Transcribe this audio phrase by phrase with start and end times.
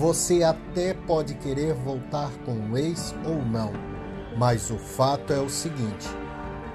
[0.00, 3.70] Você até pode querer voltar com o ex ou não,
[4.34, 6.08] mas o fato é o seguinte: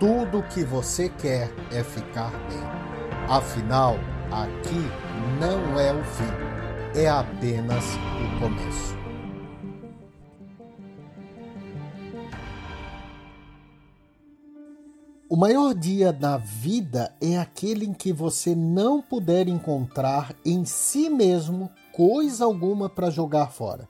[0.00, 2.58] tudo o que você quer é ficar bem.
[3.28, 3.94] Afinal,
[4.28, 4.90] aqui
[5.38, 8.96] não é o fim, é apenas o começo.
[15.28, 21.08] O maior dia da vida é aquele em que você não puder encontrar em si
[21.08, 23.88] mesmo coisa alguma para jogar fora.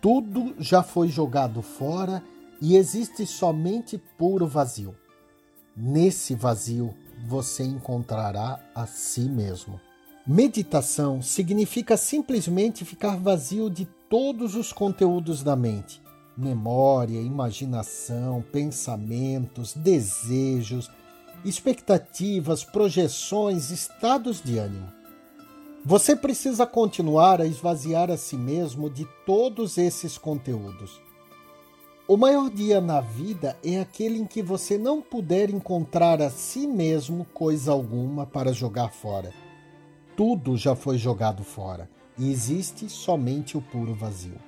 [0.00, 2.22] Tudo já foi jogado fora
[2.60, 4.94] e existe somente puro vazio.
[5.76, 6.94] Nesse vazio
[7.26, 9.80] você encontrará a si mesmo.
[10.26, 16.02] Meditação significa simplesmente ficar vazio de todos os conteúdos da mente
[16.36, 20.90] memória, imaginação, pensamentos, desejos,
[21.44, 25.01] expectativas, projeções, estados de ânimo.
[25.84, 31.00] Você precisa continuar a esvaziar a si mesmo de todos esses conteúdos.
[32.06, 36.68] O maior dia na vida é aquele em que você não puder encontrar a si
[36.68, 39.32] mesmo coisa alguma para jogar fora.
[40.16, 44.38] Tudo já foi jogado fora e existe somente o puro vazio.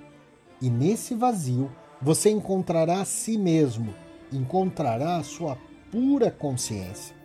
[0.62, 1.69] E nesse vazio
[2.00, 3.92] você encontrará a si mesmo,
[4.32, 5.58] encontrará a sua
[5.91, 7.23] pura consciência.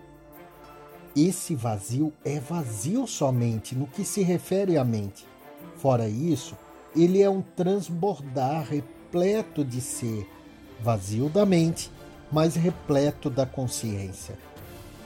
[1.15, 5.25] Esse vazio é vazio somente no que se refere à mente.
[5.77, 6.57] Fora isso,
[6.95, 10.27] ele é um transbordar repleto de ser,
[10.81, 11.91] vazio da mente,
[12.31, 14.37] mas repleto da consciência.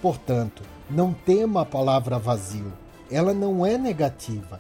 [0.02, 2.74] Portanto, não tema a palavra vazio.
[3.10, 4.60] Ela não é negativa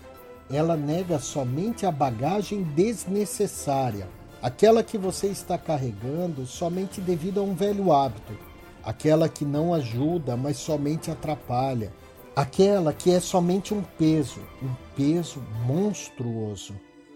[0.51, 4.07] ela nega somente a bagagem desnecessária,
[4.41, 8.33] aquela que você está carregando somente devido a um velho hábito,
[8.83, 11.91] aquela que não ajuda, mas somente atrapalha,
[12.35, 16.75] aquela que é somente um peso, um peso monstruoso.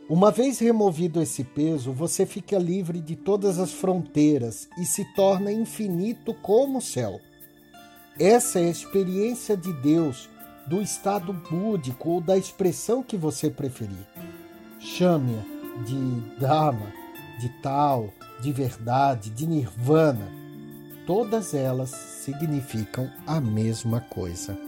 [0.09, 5.51] Uma vez removido esse peso, você fica livre de todas as fronteiras e se torna
[5.51, 7.19] infinito como o céu.
[8.17, 10.29] Essa é a experiência de Deus
[10.65, 14.07] do estado búdico ou da expressão que você preferir.
[14.79, 16.93] Chame-a de Dharma,
[17.39, 18.09] de Tal,
[18.41, 20.46] de verdade, de Nirvana.
[21.07, 24.59] Todas elas significam a mesma coisa.